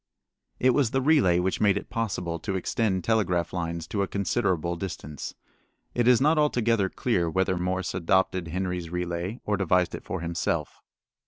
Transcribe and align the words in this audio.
It 0.59 0.71
was 0.71 0.89
the 0.89 0.99
relay 0.99 1.37
which 1.37 1.61
made 1.61 1.77
it 1.77 1.91
possible 1.91 2.39
to 2.39 2.55
extend 2.55 3.03
telegraph 3.03 3.53
lines 3.53 3.85
to 3.89 4.01
a 4.01 4.07
considerable 4.07 4.75
distance. 4.75 5.35
It 5.93 6.07
is 6.07 6.19
not 6.19 6.39
altogether 6.39 6.89
clear 6.89 7.29
whether 7.29 7.55
Morse 7.55 7.93
adopted 7.93 8.47
Henry's 8.47 8.89
relay 8.89 9.39
or 9.45 9.57
devised 9.57 9.93
it 9.93 10.03
for 10.03 10.21
himself. 10.21 10.81